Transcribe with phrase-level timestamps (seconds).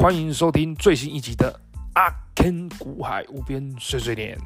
[0.00, 1.52] 欢迎收听最新一集的
[1.94, 4.38] 阿 Ken 股海无边碎碎念。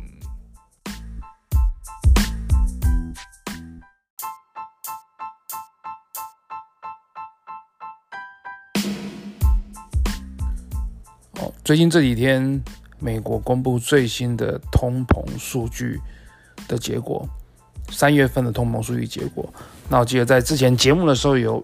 [11.32, 12.64] 哦，最近这几天，
[12.98, 16.00] 美国公布最新的通膨数据
[16.66, 17.28] 的结果，
[17.90, 19.52] 三月份的通膨数据结果。
[19.90, 21.62] 那我记得在之前节目的时候有。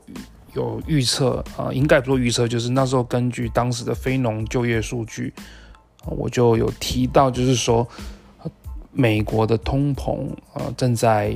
[0.59, 5.33] 有预测啊，应该不说预测，就是那时候根据当时的非农就业数据，
[6.05, 7.87] 我就有提到，就是说
[8.91, 11.33] 美国的通膨啊正在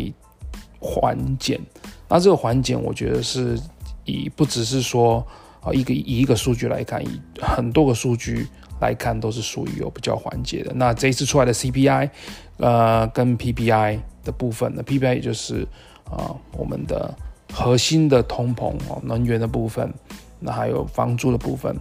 [0.81, 1.61] 缓减。
[2.09, 3.57] 那这个缓减，我觉得是
[4.05, 5.25] 以不只是说
[5.61, 8.49] 啊一个以一个数据来看，以很多个数据
[8.81, 10.73] 来看，都是属于有比较缓解的。
[10.75, 12.11] 那这一次出来的 CPI，
[12.57, 15.65] 呃，跟 PPI 的部分呢，PPI 也就是
[16.11, 17.15] 啊我们的。
[17.53, 19.93] 核心的通膨哦，能源的部分，
[20.41, 21.77] 那还有房租的部分，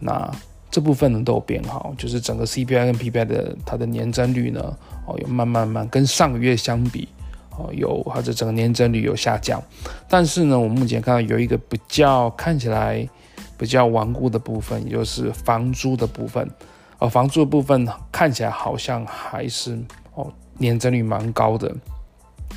[0.00, 0.30] 那
[0.70, 7.08] 这部分呢都有变好，就是整个 CPI 跟 PPI 的它的年增率呢哦有慢慢慢跟上个月相比
[7.56, 9.62] 哦有或者整个年增率有下降，
[10.08, 13.08] 但是呢我们目前看到有一个比较看起来
[13.56, 16.50] 比较顽固的部分，也就是房租的部分，
[16.98, 19.78] 而房租的部分看起来好像还是
[20.14, 20.26] 哦
[20.58, 21.72] 年增率蛮高的。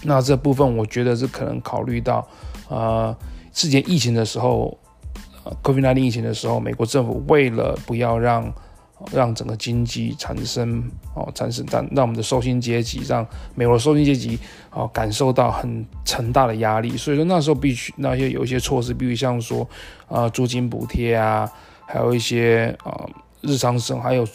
[0.03, 2.27] 那这部分我觉得是可能考虑到，
[2.69, 3.15] 呃，
[3.53, 4.77] 之前疫情的时候，
[5.43, 8.53] 呃，COVID-19 疫情的时候，美国政府为了不要让
[9.11, 14.39] 让整个经济产生哦产生让让我们的受薪阶级让美国的受薪阶级
[14.71, 19.67] 哦感受到很沉大的压力，所以说那时候必须那些有一些措施，比如像说
[20.07, 21.49] 啊、租金补贴啊，
[21.85, 23.05] 还有一些啊、
[23.41, 24.27] 日常生还有。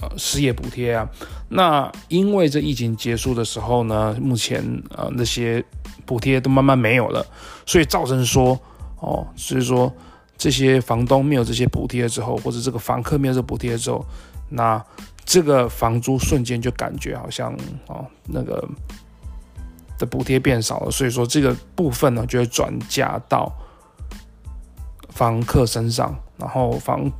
[0.00, 1.10] 呃，失业补贴啊，
[1.48, 4.62] 那因为这疫情结束的时候呢，目前
[4.96, 5.64] 呃那些
[6.06, 7.26] 补贴都慢慢没有了，
[7.66, 8.56] 所以造成说
[9.00, 9.92] 哦，所以说
[10.36, 14.06] 这些房东没有这些补贴之后，或者这个房客没有这补贴之后，
[14.48, 14.80] 那
[15.24, 17.52] 这个房租瞬间就感觉好像
[17.88, 18.68] 哦那个
[19.98, 23.52] 的补贴变少了，所以说这个部分呢就会转嫁到
[25.08, 27.10] 房客身上，然后房。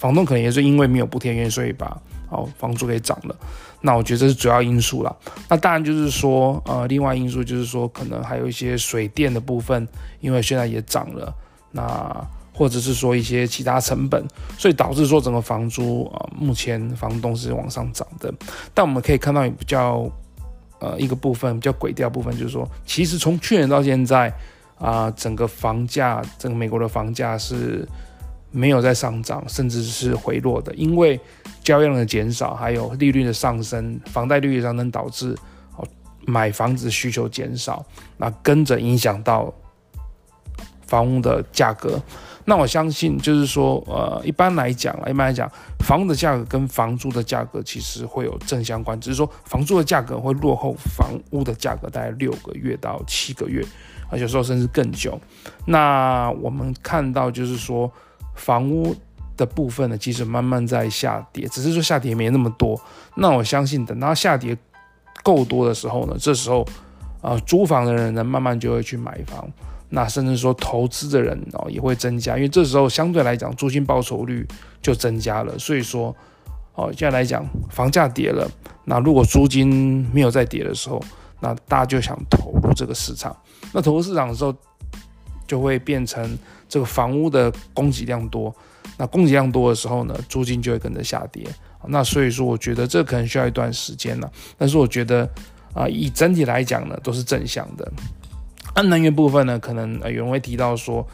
[0.00, 1.94] 房东可能也是因为没有补贴原因，所以把
[2.30, 3.36] 哦房租给涨了。
[3.82, 5.14] 那我觉得这是主要因素啦。
[5.46, 9.86] 那当然就是说，呃，另外因素就是说，可能还有一些水电的部分，
[10.20, 11.30] 因为现在也涨了。
[11.70, 18.32] 那或者是说一些其他成本，所以导致说整个房租啊，目前房东是往上涨的。
[18.72, 20.10] 但我们可以看到也比较
[20.78, 24.32] 呃一个部分比较诡调部分，就是说，其实从去年到现在
[24.78, 27.86] 啊，整个房价，整个美国的房价是。
[28.52, 31.18] 没有在上涨，甚至是回落的，因为
[31.62, 35.36] 交易量的减少，还有利率的上升，房贷利率上能导致
[35.76, 35.86] 哦
[36.26, 37.84] 买房子需求减少，
[38.16, 39.52] 那跟着影响到
[40.86, 42.02] 房屋的价格。
[42.44, 45.48] 那我相信就是说，呃，一般来讲，一般来讲，
[45.80, 53.64] 房屋的价格跟房租的价格其实会有正相关，只是说房租的价格会落后房屋的价格大概六个月到七个月，
[54.10, 55.20] 啊，有时候甚至更久。
[55.66, 57.88] 那我们看到就是说。
[58.40, 58.96] 房屋
[59.36, 62.80] 的部分呢，其实慢慢在下跌，只是说下跌没那么多。
[63.16, 64.56] 那我相信，等到下跌
[65.22, 66.66] 够多的时候呢，这时候
[67.20, 69.46] 啊、租房的人呢，慢慢就会去买房。
[69.90, 74.46] 那甚至说投资的人哦，也会增加，因为这时候相对来讲，租金报酬率
[74.80, 75.58] 就增加了。
[75.58, 76.14] 所以说，
[76.74, 78.48] 哦，现在来讲，房价跌了，
[78.84, 81.02] 那如果租金没有再跌的时候，
[81.40, 83.36] 那大家就想投入这个市场。
[83.72, 84.54] 那投入市场的时候，
[85.50, 86.38] 就会变成。
[86.72, 88.54] 这个房屋的供给量多，
[88.96, 91.44] 那供给量多的时候呢，租金就会跟着下跌。
[91.88, 94.32] 那所以说，我觉得这可能需要一段时间了。
[94.56, 95.28] 但是我觉得
[95.74, 97.92] 啊，以整体来讲呢，都是正向的。
[98.74, 101.04] 按能源部分呢，可能有人会提到说，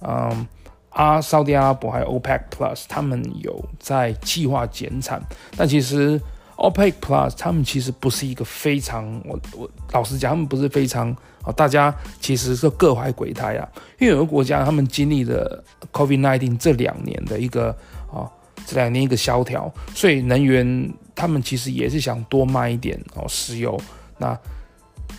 [0.00, 0.46] 嗯，
[0.88, 5.22] 啊，沙特阿拉伯还有 OPEC Plus 他们有在计划减产，
[5.58, 6.18] 但其实。
[6.56, 11.10] OPEC Plus，他们其实不是一个非常，我我老实讲，他们不是非常
[11.42, 13.68] 啊，大家其实是各怀鬼胎啊。
[13.98, 15.62] 因为有个国家，他们经历了
[15.92, 17.70] COVID-19 这两年的一个
[18.12, 18.30] 啊，
[18.66, 23.80] 这两年一个萧条，所以能源他们其实也是想多卖一点哦，石油
[24.18, 24.38] 那。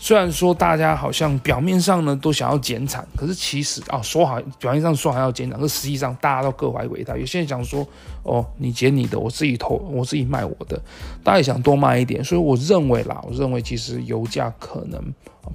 [0.04, 7.16] 虽然说大家好像表面上呢都想要减产，可是其实啊、说好表面上说还要减产，可实际上大家都各怀鬼胎。
[7.18, 7.88] 有些人想说
[8.24, 10.78] 哦，你减你的，我自己投，我自己卖我的，
[11.24, 12.22] 大家也想多卖一点。
[12.22, 15.02] 所以我认为啦，我认为其实油价可能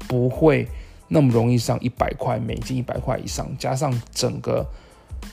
[0.08, 0.66] 不会
[1.08, 4.66] 那么容易上一百块美金，一百块以上，加上整个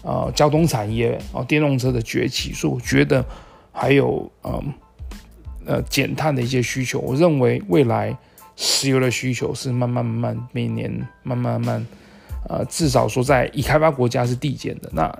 [0.03, 3.23] 呃交通产业啊、哦、电动车的崛起，所以我觉得
[3.71, 4.73] 还有嗯
[5.65, 8.13] 呃减碳的一些需求，我认为未来。
[8.55, 10.91] 石油的需求是慢慢慢慢，每年
[11.23, 11.87] 慢慢慢慢，
[12.49, 14.89] 呃，至少说在已开发国家是递减的。
[14.93, 15.13] 那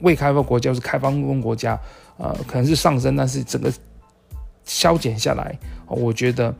[0.00, 1.78] 未开发国家是开发中国家，
[2.18, 3.72] 呃，可能是上升，但是整个
[4.64, 5.56] 削减下来，
[5.86, 6.54] 我觉得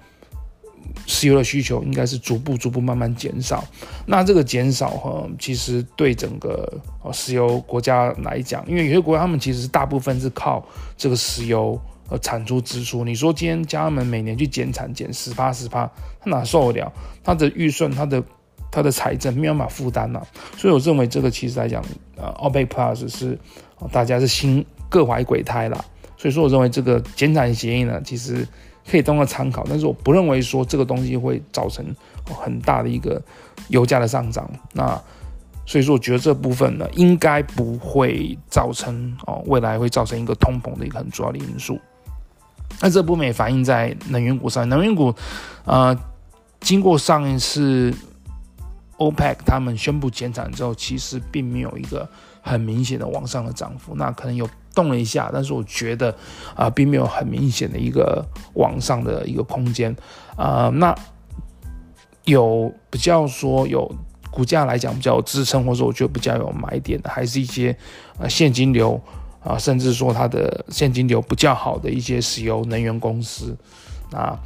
[1.06, 3.64] 石油的需求应该是逐步逐步慢慢减少。
[4.06, 6.80] 那这个减少哈，其实对整个
[7.12, 10.64] 石油国家来讲，因为有些国家他们其实大部分是靠
[10.96, 11.78] 这个石油
[12.08, 13.04] 呃产出支出。
[13.04, 15.90] 你说今天叫他们每年去减产减十趴十趴，
[16.20, 16.92] 他哪受得了？
[17.22, 18.22] 他的预算，他的。
[18.70, 20.20] 他的财政没有办法负担了，
[20.56, 21.80] 所以我认为这个其实来讲，
[22.16, 23.38] 呃，OPEC Plus 是
[23.92, 25.84] 大家是心各怀鬼胎了，
[26.16, 28.44] 所以说我认为这个减产协议呢，其实
[28.90, 31.86] 可以当个参考，但是我不认为说这个东西会造成
[32.24, 33.22] 很大的一个
[33.68, 34.50] 油价的上涨。
[34.72, 35.00] 那
[35.64, 41.78] 所以说我觉得这部分呢，应该不会造成哦，未来会造成一个通膨的一个很主要的因素。
[42.80, 45.14] 那这部分也反映在能源股上，能源股，
[45.64, 45.96] 呃，
[46.60, 47.94] 经过上一次。
[48.96, 52.08] OPEC 他们宣布减产之后，其实并没有一个
[52.40, 56.12] 很明显的往上的涨幅，那可能有动了一下，但是我觉得
[56.54, 58.24] 啊、呃，并没有很明显的一个
[58.54, 59.94] 往上的一个空间
[60.36, 60.94] 啊、那
[62.22, 63.92] 有比较说有
[64.30, 67.76] 股价来讲比较有支撑，或者我觉得比较有买点的，还是一些
[68.20, 68.98] 呃现金流
[69.44, 73.56] 啊、甚至说它的现金流比较好的一些石油能源公司
[74.12, 74.36] 啊。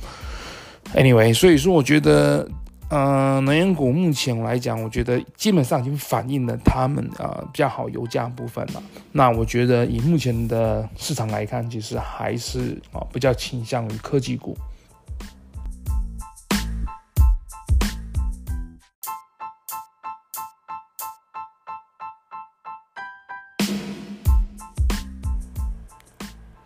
[0.94, 2.46] Anyway，所以说我觉得。
[2.90, 8.82] 呃，能源股目前来讲，我觉得基本上已经反映了他们啊比较好油价部分了。
[9.12, 14.56] 那我觉得以目前的市场来看，其实还是啊比较倾向于科技股。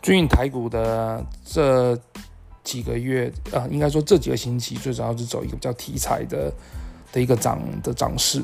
[0.03, 1.99] 最近台股的这。
[2.65, 6.49] 几个月、呃，应该说这几个星期最主要是走一个比较题材的
[7.11, 8.41] 的一个涨的涨势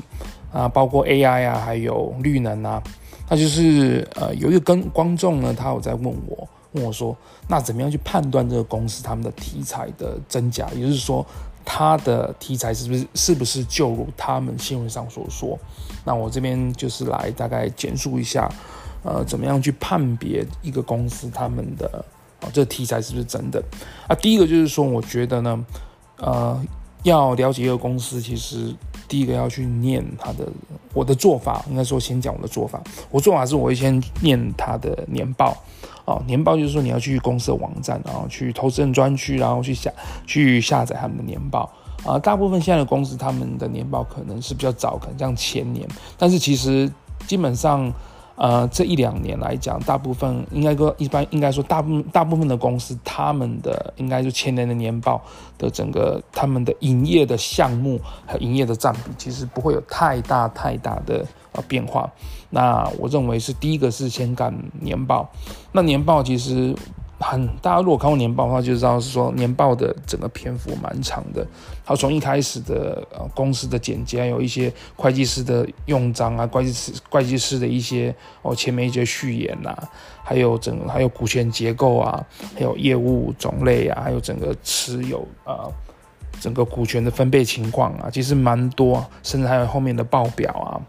[0.51, 2.83] 啊，包括 AI 啊，还有绿能啊。
[3.29, 7.15] 那就是呃，有一个跟观众呢，他有在问我，问我说，
[7.47, 10.67] 那怎么样去判断这个公司他们的题材的真假？
[10.75, 11.25] 也就是说，
[11.63, 15.57] 它的题材是不是是不是就如他们新闻上所说？
[16.03, 18.51] 那我这边就是来大概简述一下，
[19.03, 22.05] 呃，怎么样去判别一个公司他们的。
[22.41, 23.61] 啊，这题材是不是真的？
[24.07, 25.65] 啊，第一个就是说，我觉得呢，
[26.19, 26.57] 呃，
[27.03, 28.73] 要了解一个公司，其实
[29.09, 30.47] 第一个要去念它的，
[30.93, 32.81] 我的做法，应该说先讲我的做法。
[33.11, 35.53] 我做法是我会先念它的年报，
[36.05, 39.91] 啊，年报就是说你要去公司的网站，然后去投资人专区，然后去下
[40.25, 41.69] 去下载他们的年报。
[42.05, 45.85] 啊，大部分现在的公司他们的年报可能是比较早，可能像前年，
[46.17, 46.89] 但是其实
[47.27, 47.91] 基本上。
[48.39, 55.21] 呃，这一两年来讲，大部分应该说一般应该说大部大部分的公司，他们的应该就前年的年报
[55.57, 62.09] 的整个他们的营业的项目和营业的占比，其实不会有太大太大的呃变化。
[62.49, 65.29] 那我认为是第一个是先看年报，
[65.73, 66.73] 那年报其实。
[67.19, 71.45] 很，大家如果看过年报的话，就知道是说年报的整个篇幅蛮长的。
[71.85, 79.75] 它从一开始的呃公司的简介，还有一些会计师的用章啊，会计师会计师的一些哦前面一些序言呐、
[80.23, 82.25] 还有整还有股权结构啊，
[82.55, 85.73] 还有业务种类啊，还有整个持有啊、呃、
[86.39, 90.79] 整个股权的分配情况啊，其实蛮多，甚至还有后面的报表啊，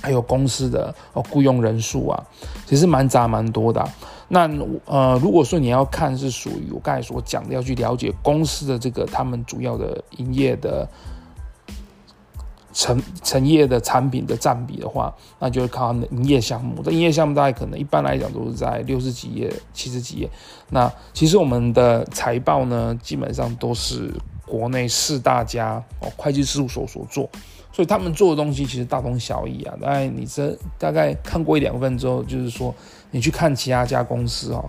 [0.00, 2.24] 还有公司的哦雇佣人数啊，
[2.64, 3.84] 其实蛮杂蛮多的、
[4.28, 4.46] 那
[4.84, 10.86] 呃，如果说你要看是属于我刚才所讲的，要去了解公司的这个他们主要的营业的
[12.74, 16.82] 成成业的产品的占比的话，那就是靠他们的营业项目。
[16.82, 20.30] 这营业项目大概可能一般来讲都是在六十几页、七十几页。
[20.68, 24.12] 那其实我们的财报呢，基本上都是
[24.46, 27.28] 国内四大家哦会计事务所所做，
[27.78, 29.72] 所以他们做的东西其实大同小异啊。
[29.80, 32.74] 大概你这大概看过一两份之后，就是说。
[33.10, 34.62] 你去看其他家公司哦，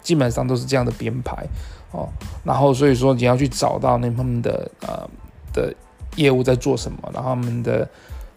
[0.00, 1.46] 基本上都是这样的编排
[1.90, 2.08] 哦，
[2.42, 5.06] 然后所以说你要去找到那他们的呃
[5.52, 5.74] 的
[6.16, 7.86] 业务在做什么，然后他们的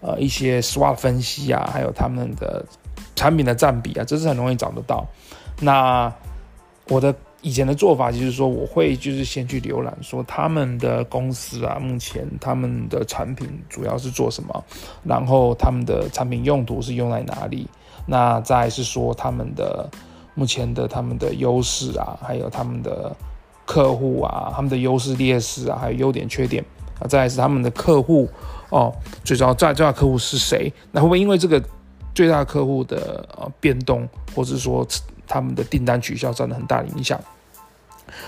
[0.01, 2.65] 呃一些 SWOT 分析啊，还有他们的
[3.15, 5.07] 产品的占比啊，这是很容易找得到。
[5.61, 6.13] 那
[6.89, 7.15] 我的
[7.45, 14.63] 以前的做法就是说，我会就是先去浏览说他们的公司啊，目前他们的产品主要是做什么，
[15.03, 17.67] 然后他们的产品用途是用在哪里。
[18.07, 19.87] 那再是说他们的
[20.33, 23.15] 目前的他们的优势啊，还有他们的
[23.63, 26.65] 客户啊，他们的优势劣势啊，还有优点缺点
[26.99, 28.27] 啊，再是他们的客户
[28.71, 28.91] 哦，
[29.23, 30.73] 最主要最最大客户是谁？
[30.91, 31.63] 那会不会因为这个
[32.15, 34.83] 最大客户的呃变动，或者说
[35.27, 37.21] 他们的订单取消，造成很大的影响？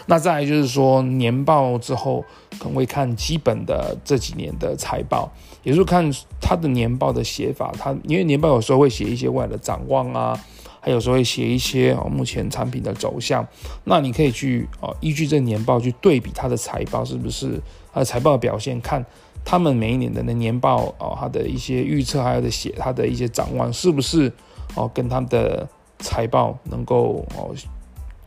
[0.06, 2.24] 那再来就是说年报之后，
[2.60, 5.32] 可能会看基本的这几年的财报，
[5.63, 6.10] 也就是看
[6.41, 7.74] 它的年报的写法。
[7.77, 10.39] 它因为年报有时候会写一些未来的展望啊，
[10.79, 13.46] 还有时候会写一些哦目前产品的走向。
[13.84, 17.62] 那你可以去哦依据这年报去对比它的财报是不是
[17.94, 19.06] 它的财报表现，看
[19.44, 24.32] 他们每一年的那年报哦它的一些预测，还有的写它的一些展望是不是
[24.75, 25.67] 哦跟他们的
[26.00, 27.53] 财报能够哦。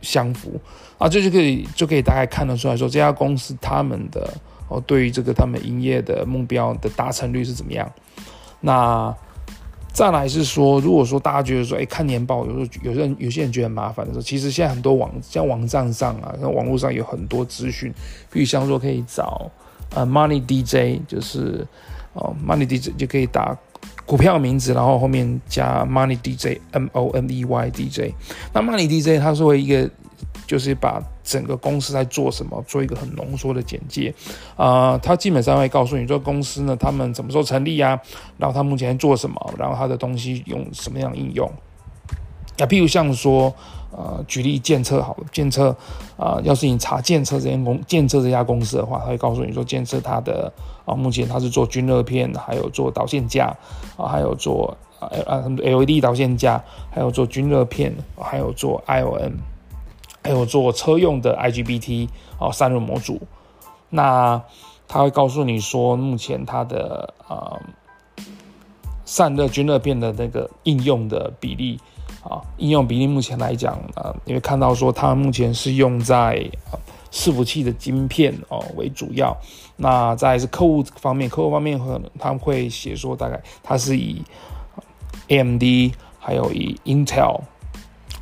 [0.01, 0.59] 相符
[0.97, 4.33] 啊，这就可以就可以大概看得出来说，这家公司他们的
[4.67, 7.91] 哦，对于这个他们营业的目标的达成率是怎么样？
[8.59, 9.15] 那
[9.93, 17.93] 再来是说，如果说大家觉得说，哎，看年报有时候有些人有些人觉得很麻烦的时候，其实现在很多网像网站上啊，像网络上有很多资讯，
[18.31, 19.51] 比如像说可以找
[19.93, 21.67] 呃 Money DJ，就是
[22.13, 23.57] 哦 Money DJ 就可以打。
[24.05, 28.13] 股票名字，然后后面加 Money DJ，M O N E Y D J。
[28.53, 29.89] 那 Money DJ 它作为一个，
[30.45, 34.13] 就是把整个公司在做什么，做一个很浓缩的简介。
[34.57, 37.99] 啊、它基本上会告诉你，这个公司呢，他们什么时候成立啊？
[38.37, 39.53] 然后他目前做什么？
[39.57, 41.49] 然后它的东西用什么样的应用？
[42.57, 43.53] 那譬如像说。
[43.93, 45.75] 呃，举例建策好了，建策
[46.15, 50.49] 啊、要是你查建策这间公建策这家公司的话，他会告诉你说，建策它的
[50.85, 53.53] 啊、目前它是做均热片，还有做导线架
[53.97, 59.33] 啊，还有做啊啊 LED 导线架，还有做均热片，还有做 IOM，
[60.23, 62.07] 还有做车用的 IGBT
[62.39, 63.21] 啊散热模组。
[63.89, 64.41] 那
[64.87, 67.59] 他会告诉你说，目前它的啊、
[69.03, 71.77] 散热均热片的那个应用的比例。
[72.23, 76.77] 啊，应用比例目前来讲，啊，你会看到说它目前是用在啊
[77.11, 79.35] 伺服器的晶片哦为主要。
[79.75, 84.21] 那再来是客户方面，客户方面可能他们会写说，大概它是以
[85.27, 85.63] AMD
[86.19, 87.41] 还有以 Intel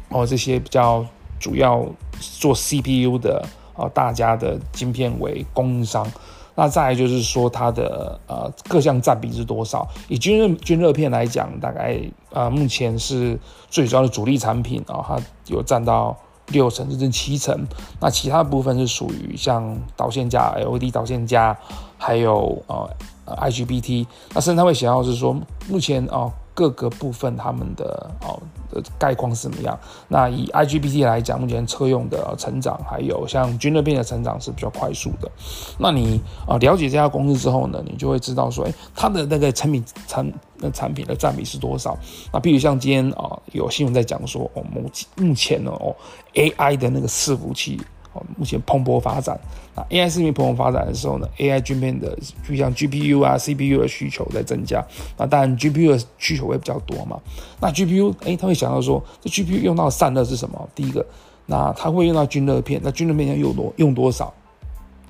[0.10, 1.06] 哦这些比较
[1.39, 1.86] 主要
[2.20, 6.10] 做 CPU 的啊大家的晶片为供应商。
[6.59, 9.87] 那再就是说它的呃各项占比是多少？
[10.09, 11.97] 以均热均热片来讲，大概
[12.31, 13.39] 呃目前是
[13.69, 17.65] 最主要的主力产品啊，它有占到六成甚至七成。
[18.01, 21.57] 那其他部分是属于像导线架、LED 导线架，
[21.97, 22.89] 还有呃
[23.37, 24.05] IGBT。
[24.33, 25.33] 那甚至它会想要是说
[25.69, 26.29] 目前啊。
[26.59, 28.37] 各个部分他们的哦
[28.69, 29.79] 的概况是怎么样？
[30.09, 35.31] 那以 IGBT 来讲，目前车用的成长，还有像均热片的成长是比较快速的。
[35.77, 41.97] 那你啊了解这家公司之后呢，你就会知道说，哎，它的那个产品产那产品的占比是多少？
[42.33, 45.95] 那比如像今天啊有新闻在讲说，哦目目前呢哦
[46.33, 47.79] AI 的那个伺服器。
[48.13, 49.39] 哦，目前蓬勃发展。
[49.75, 54.83] 那 AI 伺服器蓬勃发展的时候呢，AI 晶片的就像 GPU 啊、CPU 的需求在增加。
[55.17, 57.19] 那当然 GPU 的需求会比较多嘛。
[57.61, 60.69] 那 GPU，哎，他会想到说，这 GPU 用到散热是什么？
[60.73, 61.05] 第一个，
[61.45, 62.81] 那它会用到均热片。
[62.83, 64.33] 那均热片要用多用多少？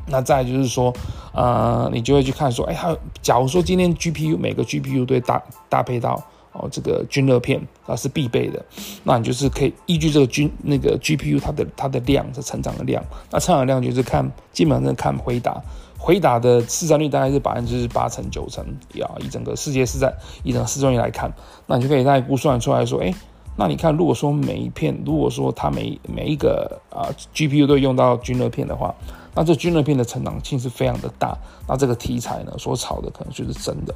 [0.07, 0.93] 那再就是说，
[1.33, 6.21] 呃，你就会去看说，哎，它假如说今天 GPU 每个 GPU 都搭搭配到。
[6.59, 8.63] 哦，这个均热片啊是必备的，
[9.03, 15.61] 那你就是可以依据这个均那个 GPU 它的它的量是成长的量，那成长量就是看基本上看回答，
[15.97, 20.13] 回答的市占率大概是百分之八成九成，呀，以整个世界市占
[20.43, 21.31] 以整个市占率来看，
[21.65, 23.13] 那你就可以大概估算出来说，哎，
[23.55, 28.93] 那你看如果说每一片，如果说它每每一个啊 GPU 都用到均热片的话，
[29.33, 31.37] 那这均热片的成长性是非常的大，
[31.67, 33.95] 那这个题材呢所炒的可能就是真的，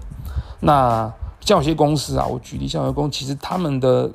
[0.60, 1.14] 那。
[1.46, 4.10] 像有些公司啊，我举例，像有些公司其实他们的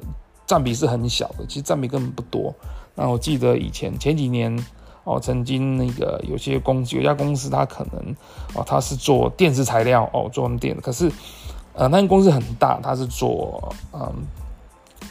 [0.47, 2.55] 占比是很小的，其实占比根本不多。
[2.95, 4.57] 那我记得以前前几年
[5.05, 8.15] 哦，曾经那个有些公司，有家公司，它可能
[8.55, 10.83] 哦，它是做电池材料哦，做电的。
[10.83, 11.11] 可是
[11.75, 14.13] 呃，那间公司很大，它是做嗯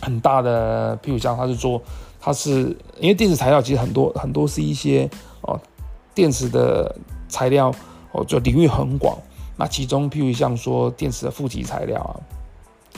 [0.02, 1.82] 很大的，譬如像它是做，
[2.20, 5.10] 它是因为电池材料其实很多很多是一些
[5.42, 5.60] 哦
[6.14, 6.94] 电池的
[7.30, 7.72] 材料
[8.12, 9.18] 哦，就领域很广。
[9.58, 12.14] 那其中，譬如像说电池的负极材料啊，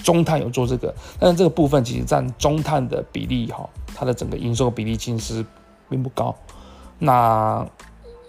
[0.04, 5.46] 中碳有做这个，但是这个部分其实占中碳的比例哈，它的整个营收比例其实
[5.90, 6.36] 并不高。
[6.98, 7.66] 那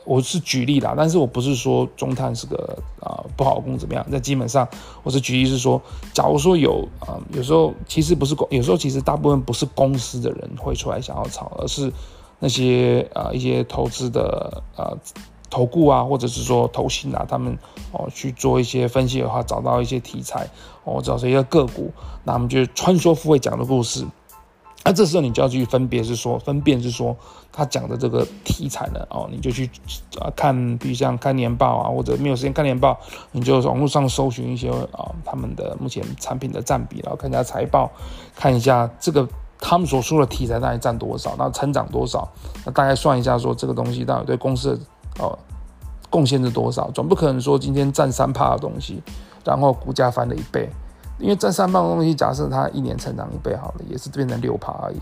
[0.05, 4.05] 我是举例啦，但是我不是说中碳是个啊、不好的公司怎么样。
[4.09, 4.67] 那基本上
[5.03, 5.81] 我是举例是说，
[6.15, 11.93] 假如说有啊、有时候其实不是公，有时候其实大部分不是公司的人会出来想要炒，而是
[12.39, 14.95] 那些啊、一些投资的啊。
[15.51, 17.59] 投顾啊，或者是说投信啊，他们
[17.93, 20.49] 哦去做一些分析的话，找到一些题材
[20.85, 21.93] 哦，找一些个股，
[22.25, 24.07] 那我们就穿梭富会讲的故事。
[24.83, 27.15] 那这时候你就要去分别是说，分辨是说
[27.53, 29.69] 他讲的这个题材呢哦，你就去
[30.19, 32.99] 啊看，比如像看年报啊，或者没有时间看年报，
[33.33, 37.91] 你就网络上搜寻一些啊他们的目前产品的占比，然后看一下财报，
[38.35, 39.29] 看一下这个
[39.59, 42.27] 他们所说的题材大概占多少，那成长多少，
[42.65, 44.81] 那大概算一下说这个东西到底对公司的
[45.19, 45.39] 哦
[46.09, 49.03] 贡献是多少，总不可能说今天占三趴的东西，
[49.45, 50.69] 然后股价翻了一倍，
[51.19, 54.99] 因为占三趴的东西，假设它一年成长一倍好了，也是变成六趴而已，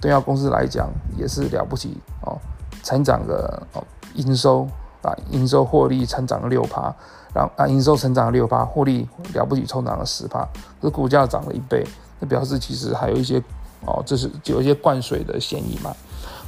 [0.00, 2.38] 对要公司来讲也是了不起哦，
[2.82, 3.82] 成长的哦
[4.14, 4.66] 营收
[5.02, 6.94] 啊营收获利成长了六趴，
[7.34, 10.46] 然后啊营收成长了六趴，获利了不起成长了十趴，
[10.80, 11.84] 这股价涨了一倍，
[12.20, 13.42] 那表示其实还有一些。
[13.84, 15.92] 哦，这是有一些灌水的嫌疑嘛，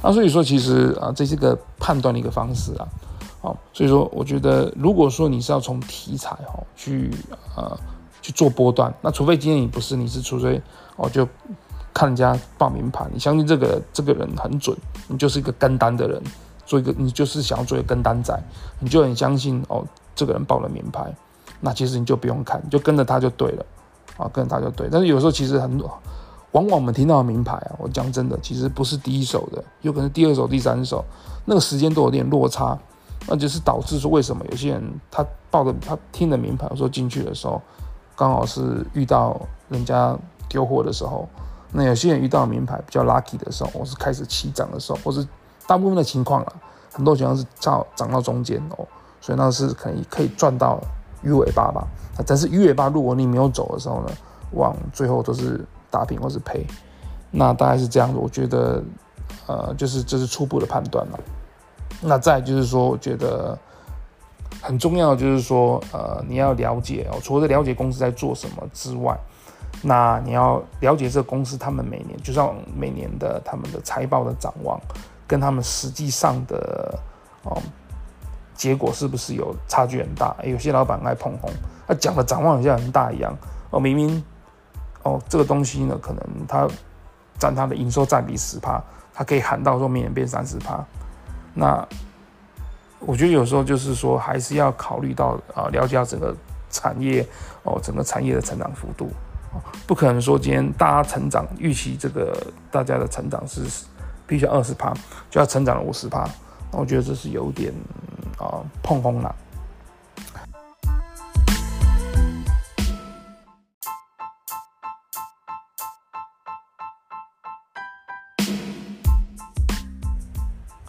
[0.07, 2.87] 那所以说其实啊，这是个判断的一个方式啊，
[3.41, 7.09] 哦，所以说我觉得如果说你是要从题材哦去
[7.55, 7.75] 呃
[8.21, 10.61] 去做波段，那除非今天你不是，你是除非
[10.97, 11.27] 哦就
[11.91, 16.21] 看人家报名牌，你相信这个这个人很准，你就是一个跟单的人，
[16.67, 18.39] 做一个你就是想要做一个跟单仔，
[18.79, 19.83] 你就很相信哦
[20.13, 21.11] 这个人报了名牌，
[21.59, 23.65] 那其实你就不用看，你就跟着他就对了，
[24.17, 25.91] 啊跟着他就对，但是有时候其实很多。
[26.55, 31.03] 往往我们听到的名牌啊，我讲真的，其实不是第一手的，有可能第二手、第三手，
[31.43, 32.79] 那个时间都有点落差，
[33.27, 34.81] 那就是导致说为什么有些人
[35.11, 37.61] 他报的他听的名牌，说进去的时候，
[38.15, 41.27] 刚好是遇到人家丢货的时候，
[41.73, 45.27] 那有些人遇到名牌比较 lucky 的时候，我是开始起涨的时候，或是
[45.67, 46.53] 大部分的情况了，
[46.89, 48.87] 很多情况是涨涨到中间哦，
[49.19, 50.79] 所以那是可以可以赚到
[51.21, 51.85] 鱼尾巴吧，
[52.25, 54.13] 但是鱼尾巴如果你没有走的时候呢，
[54.51, 55.59] 往最后都是。
[55.95, 56.65] 打平或是赔，
[57.31, 58.17] 那大概是这样子。
[58.17, 58.83] 我觉得，
[59.47, 61.19] 呃，就是这是初步的判断了。
[62.01, 63.57] 那再就是说，我觉得
[64.61, 69.17] 很重要的就是说，呃，你要了解哦，除了了解公司在做什么之外，
[69.81, 74.77] 那你要了解这个公司他们每年，就像每年的他们的财报的展望，
[75.25, 76.99] 跟他们实际上的
[77.43, 77.57] 哦
[78.53, 80.35] 结果是不是有差距很大？
[80.43, 81.49] 有些老板爱捧红，
[81.87, 83.33] 他讲的展望好像很大一样，
[83.69, 84.21] 哦，明明。
[85.05, 86.67] 哦，这个东西呢，可能它
[87.37, 88.83] 占它的营收占比十趴，
[89.13, 90.83] 它可以喊到说明年变三十趴。
[91.53, 91.87] 那
[92.99, 96.35] 我觉得有时候就是说，还是要考虑到啊，了解到整个
[96.71, 97.23] 产业
[97.61, 99.11] 哦，整个产业的成长幅度，
[99.85, 102.35] 不可能说今天大家成长预期这个
[102.71, 103.61] 大家的成长是
[104.25, 104.91] 必须二十趴，
[105.29, 106.27] 就要成长了五十趴。
[106.71, 107.71] 那我觉得这是有点
[108.39, 109.35] 啊碰碰了。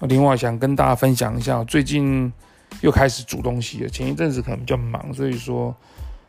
[0.02, 2.32] 另外想跟大家分享一下，最近
[2.82, 3.88] 又开始煮东西了。
[3.88, 5.74] 前一阵子可能比较忙，所以说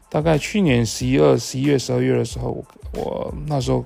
[0.10, 3.84] 大概去年十一二、十一月、十二月的时候，我，那时候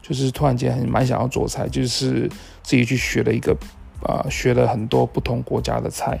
[0.00, 2.28] 就是突然间很蛮想要做菜，就是
[2.62, 3.54] 自己去学了一个、
[4.08, 6.18] 呃，学了很多不同国家的菜。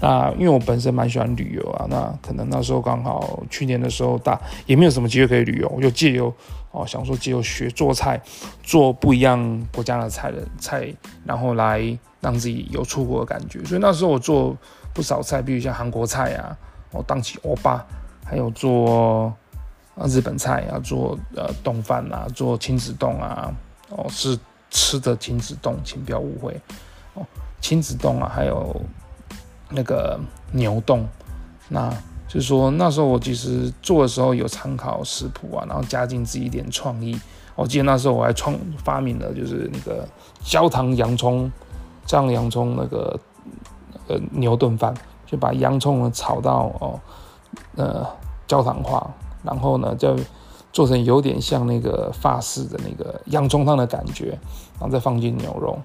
[0.00, 6.32] 那因为我本身蛮喜欢旅游啊，那可能那时候刚好去年的时候大也没有什么机会可以旅游，我就借由
[6.70, 8.18] 哦想说借由学做菜，
[8.62, 10.90] 做不一样国家的菜的菜，
[11.24, 13.62] 然后来让自己有出国的感觉。
[13.64, 14.56] 所以那时候我做
[14.94, 16.56] 不少菜，比如像韩国菜啊，
[16.92, 17.84] 哦当起欧巴，
[18.24, 19.30] 还有做
[19.96, 23.54] 啊日本菜啊，做呃冻饭啊，做亲子冻啊，
[23.90, 24.38] 哦是
[24.70, 26.58] 吃的亲子冻，请不要误会
[27.12, 27.26] 哦
[27.60, 28.80] 亲子冻啊，还有。
[29.70, 30.18] 那个
[30.52, 31.06] 牛洞，
[31.68, 31.88] 那
[32.28, 37.18] 就是说那时候我其实做的时候有参考食谱啊，然后加进自己一点创意。
[37.56, 40.06] 我记得那时候我还创发明了就是那个
[40.40, 41.50] 焦糖洋葱
[42.06, 43.18] 酱洋葱那个
[44.08, 44.94] 呃牛炖饭，
[45.26, 47.00] 就把洋葱炒到哦
[47.76, 48.06] 呃
[48.46, 49.10] 焦糖化，
[49.42, 50.16] 然后呢就
[50.72, 54.38] 做成有点像那个法式的那个洋葱汤的感觉，
[54.78, 55.78] 然后再放进牛肉，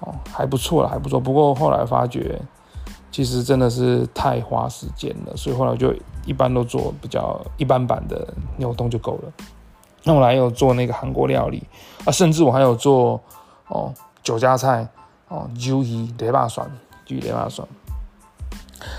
[0.00, 1.18] 哦还不错了，还不错。
[1.20, 2.40] 不过后来发觉。
[3.16, 5.90] 其实真的是太花时间了，所以后来就
[6.26, 9.32] 一般都做比较一般版的牛丼就够了。
[10.04, 11.62] 那我还有做那个韩国料理
[12.04, 13.18] 啊，甚至我还有做
[13.68, 13.90] 哦
[14.22, 14.86] 酒家菜
[15.28, 16.70] 哦，鱿鱼雷霸蒜，
[17.06, 17.66] 鱿鱼雷霸蒜。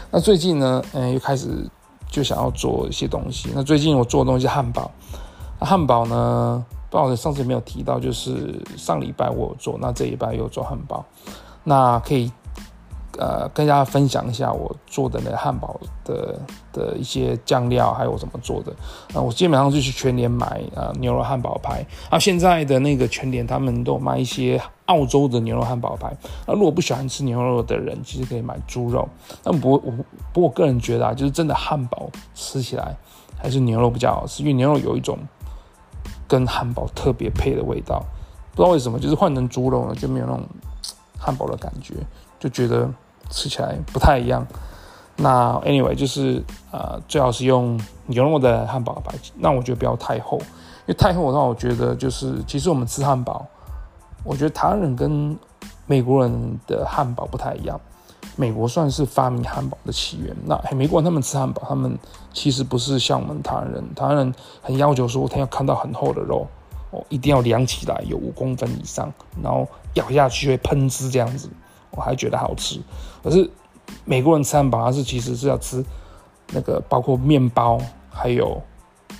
[0.10, 1.69] 那最近呢，嗯，又开始
[2.10, 3.51] 就想要做一些东西。
[3.53, 4.89] 那最近我做的东西是汉堡，
[5.60, 11.06] 汉堡呢，不好意思，上次没有提到，就是上礼拜我有做，那这礼拜又做汉堡，
[11.63, 12.32] 那可以。
[13.17, 16.39] 呃，跟大家分享一下我做的那汉堡的
[16.71, 18.71] 的一些酱料，还有我怎么做的。
[19.13, 21.84] 啊，我基本上就去全联买啊牛肉汉堡排。
[22.12, 26.15] 啊，现在的那个全联他们都卖一些澳洲的牛肉汉堡排。
[26.45, 29.10] 那如果不喜欢吃牛肉的人，其实可以买猪肉。
[29.41, 29.80] 但不我
[30.32, 32.95] 不过我个人觉得啊，就是真的汉堡吃起来
[33.41, 35.17] 还是牛肉比较好吃，因为牛肉有一种
[36.27, 38.03] 跟汉堡特别配的味道。
[38.51, 40.43] 不知道为什么，就是换成猪肉呢，就没有那种
[41.17, 41.95] 汉堡的感觉，
[42.39, 42.88] 就觉得。
[43.29, 44.45] 吃起来不太一样。
[45.15, 53.45] 那 anyway 就是呃，最好是用牛肉的汉堡排，那我觉得不要太厚，因为太厚的话，我觉得就是其实我们吃汉堡，
[54.23, 55.37] 我觉得台湾人跟
[55.87, 57.79] 美国人的汉堡不太一样。
[58.35, 60.35] 美国算是发明汉堡的起源。
[60.45, 61.97] 那美国人他们吃汉堡，他们
[62.31, 66.45] 其实不是像我们台湾人，台湾人很要求说他要看到很厚的肉
[66.91, 69.11] 哦，一定要量起来有五公分以上，
[69.41, 71.49] 然后咬下去会喷汁这样子，
[71.91, 72.80] 我还觉得好吃。
[73.23, 73.50] 可是
[74.06, 75.84] 美国人吃汉堡，他是其实是要吃
[76.52, 78.62] 那个包括面包，还有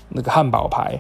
[0.10, 1.00] 那个汉堡排，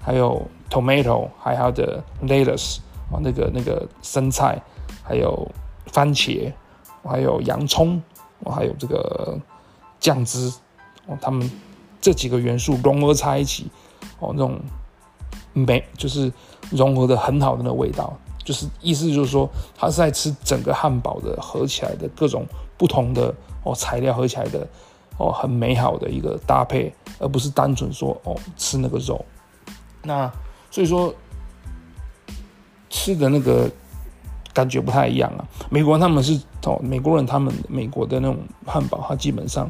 [0.00, 2.78] 还有 tomato，还有的 lettuce
[3.10, 4.60] 啊，那个那个生菜，
[5.02, 5.50] 还有
[5.86, 6.52] 番茄。
[7.06, 8.02] 还有洋葱，
[8.46, 9.38] 还有这个
[10.00, 10.50] 酱汁，
[11.06, 11.50] 哦，他们
[12.00, 13.70] 这几个元素融合在一起，
[14.20, 14.58] 哦，那种
[15.52, 16.32] 没就是
[16.70, 24.66] 融合的很好的那个味道，就是意思就是说，他是在吃整个汉堡的合起来的各种不同的哦材料合起来的
[25.18, 29.24] 哦很美好的一个搭配，而不是单纯说哦吃那个肉。
[30.02, 30.30] 那
[30.70, 31.14] 所以说
[32.90, 33.70] 吃的那个。
[34.54, 35.42] 感觉不太一样啊！
[35.68, 39.68] 美国人他们是哦，美国人他们美国的那种汉堡，它基本上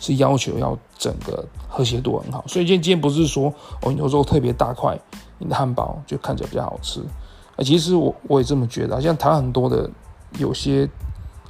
[0.00, 2.44] 是要求要整个和谐度很好。
[2.48, 4.98] 所以今天今天不是说哦，有时候特别大块，
[5.38, 7.00] 你的汉堡就看起来比较好吃。
[7.56, 9.00] 啊，其实我我也这么觉得。
[9.00, 9.88] 像台很多的
[10.38, 10.88] 有些，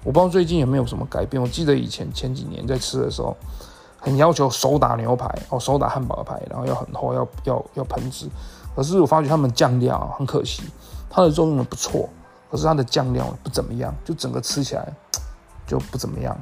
[0.02, 1.42] 我不知道最近有没有什么改变。
[1.42, 3.36] 我记得以前前几年在吃的时候，
[3.98, 8.28] 很要求手打牛排哦，手打汉堡排，然后要很厚，要要要喷汁。
[8.76, 10.62] 可是我发觉他们酱料很可惜，
[11.08, 12.08] 它的肉用的不错。
[12.50, 14.92] 可是它的酱料不怎么样，就整个吃起来
[15.66, 16.36] 就不怎么样。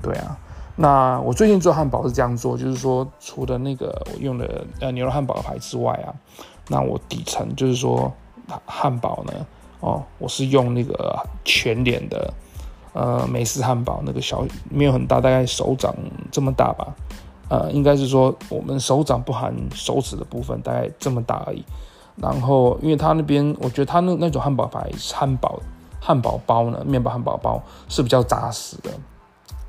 [0.00, 0.38] 对啊，
[0.76, 6.14] 那我最近做汉堡是这样做，就是说除了那个我用的呃牛肉汉堡排之外啊，
[6.68, 8.12] 那我底层就是说
[8.66, 9.32] 汉堡呢，
[9.80, 12.32] 哦，我是用那个全脸的
[12.92, 15.94] 呃美式汉堡，那个小没有很大，大概手掌
[16.30, 16.94] 这么大吧，
[17.48, 21.64] 呃，应该是说我们手掌不含手指的部分，大概这么大而已。
[22.20, 25.60] 然后，因为他那边，我觉得他那那种汉堡排汉堡
[26.00, 28.90] 汉堡包呢，面包汉堡包是比较扎实的，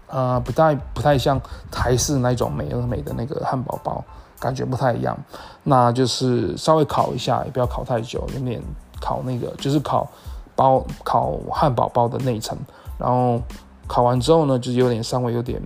[0.07, 1.39] 啊、呃，不太不太像
[1.69, 4.03] 台式那种美而美的那个汉堡包，
[4.39, 5.17] 感觉不太一样。
[5.63, 8.61] 那就是稍微烤一下，也不要烤太久，有点
[8.99, 10.09] 烤那个，就是烤
[10.55, 12.57] 包烤汉堡包的内层。
[12.97, 13.41] 然后
[13.87, 15.61] 烤完之后呢，就是有点稍微有点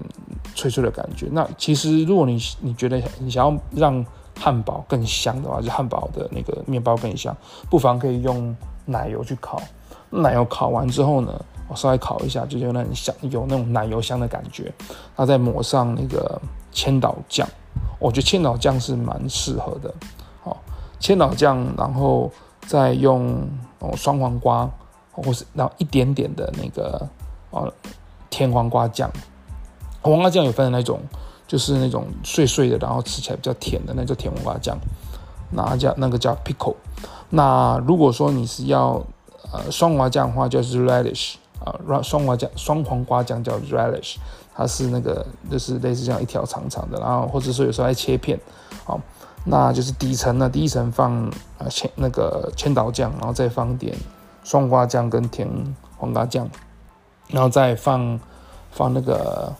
[0.55, 1.27] 脆脆的感觉。
[1.31, 4.05] 那其实如果你你觉得你想要让
[4.39, 7.35] 汉堡更香的话，就汉堡的那个面包更香，
[7.69, 8.55] 不妨可以用
[8.85, 9.61] 奶油去烤。
[10.09, 11.33] 奶油烤完之后呢，
[11.67, 14.71] 我稍微烤一下，就有那很香，有那种奶油香的感觉。
[15.15, 16.39] 那再抹上那个
[16.73, 17.47] 千岛酱，
[17.99, 19.93] 我觉得千岛酱是蛮适合的。
[20.43, 20.57] 哦，
[20.99, 22.31] 千岛酱，然后
[22.65, 23.47] 再用
[23.79, 24.69] 哦双黄瓜，
[25.11, 27.07] 或是然后一点点的那个
[27.51, 27.71] 哦
[28.29, 29.09] 甜黄瓜酱。
[30.01, 30.99] 黄瓜酱有分的那种。
[31.45, 34.75] 就是那种碎碎的，然后吃起来比较甜的，那叫甜黄瓜酱，
[35.51, 36.73] 那叫那个叫 pickle。
[37.29, 38.99] 那如果说你是要
[39.51, 44.15] 呃双黄瓜酱的话，就是 radish 啊，双黄瓜酱双黄瓜酱叫 radish，
[44.55, 48.39] 它是那个就是类似这样一条长长的，然后或者说有时候还切片，
[48.85, 48.99] 好，
[49.45, 53.95] 那就是底层呢，第一层放呃千那个千岛酱，然后再放点
[54.43, 55.47] 双瓜酱跟甜
[55.97, 56.49] 黄瓜酱，
[57.29, 58.19] 然后再放
[58.71, 59.53] 放那个。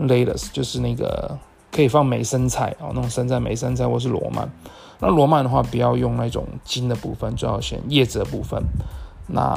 [0.00, 1.36] lettuce 就是那个
[1.70, 4.50] 可以放梅生菜哦，那种生菜、梅生菜或是罗曼。
[4.98, 8.62] 那罗曼的话，不要用那种茎的部分，最好选叶子的部分。
[9.26, 9.54] 那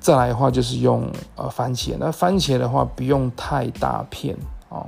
[0.00, 1.96] 再来的话，就是用呃番茄。
[1.98, 4.36] 那番茄的话，不用太大片
[4.68, 4.86] 哦。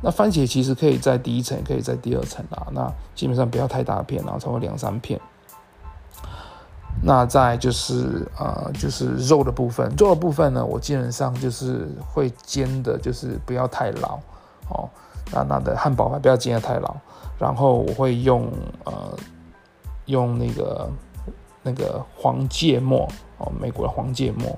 [0.00, 2.66] 那番茄其实可以在第一层，也可以在第二层啊。
[2.72, 5.20] 那基本上不要太大片，然后超过两三片。
[7.02, 14.18] 那再就是呃，就是肉的部分，肉的部分呢，我基本上就是会煎的，就是不要太老
[14.68, 14.88] 哦。
[15.32, 16.94] 那那的汉堡还不要煎得太老，
[17.38, 18.48] 然后我会用
[18.84, 18.92] 呃
[20.06, 20.88] 用那个
[21.64, 24.56] 那个黄芥末哦，美国的黄芥末，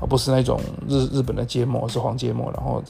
[0.00, 2.80] 而不是那种日日本的芥末，是黄芥末，然后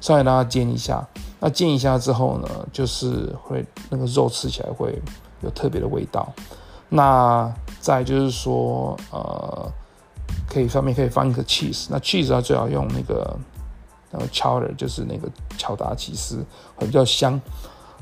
[0.00, 1.06] 稍微让它煎一下。
[1.40, 5.00] 那煎一下之后呢，就是会那个肉吃起来会
[5.42, 6.26] 有特别的味道。
[6.88, 9.70] 那再就是说，呃，
[10.48, 13.36] 可以上面可以放一个 cheese，那 cheese 它最好用那个
[14.10, 15.28] 那个 cheddar，就是那个
[15.58, 16.44] 乔达起司，
[16.76, 17.40] 会比较香。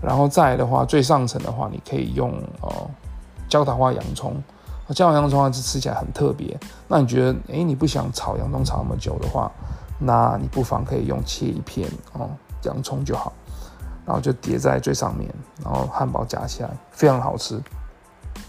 [0.00, 2.30] 然后再来的话，最上层的话，你可以用
[2.62, 2.70] 呃
[3.48, 4.42] 焦糖花洋葱，
[4.94, 6.58] 焦糖洋葱的话是吃起来很特别。
[6.88, 9.50] 那你觉得，哎，你不想炒洋葱炒那么久的话，
[9.98, 12.30] 那你不妨可以用切一片哦
[12.62, 13.32] 洋葱就好，
[14.04, 17.60] 然后就叠在最上面，然后汉堡夹起来，非常好吃。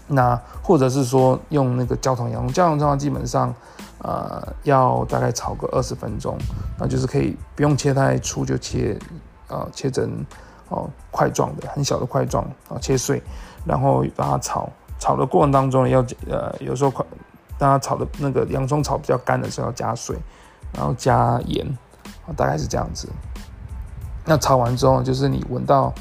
[0.06, 3.54] 那或者是说用那个焦糖洋葱，焦糖洋葱基本上，
[3.98, 6.36] 呃，要大概炒个二十分钟，
[6.78, 8.98] 那就是可以不用切太粗，就切，
[9.48, 10.24] 呃，切成
[10.68, 13.22] 哦，块状的，很小的块状啊，切碎，
[13.66, 17.04] 然后把它炒，炒的过程当中要呃，有时候快，
[17.58, 20.16] 大家炒的那个洋葱炒比较干的时候要加水，
[20.72, 21.66] 然后加盐，
[22.36, 23.08] 大概是这样子。
[24.24, 25.92] 那炒完之后，就是你闻到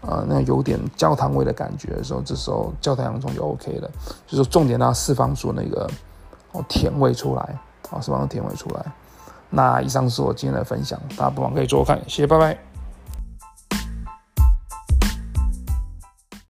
[0.00, 3.90] 呃那有点焦糖味的感觉的时候，这时候焦糖洋葱就 OK 了，
[4.26, 5.88] 就是重点要释放出那个
[6.52, 7.42] 哦甜味出来，
[7.90, 8.84] 啊释放甜味出来。
[9.50, 12.67] 那以上是我今天的分享，大家不妨可以做做看，谢谢，拜拜。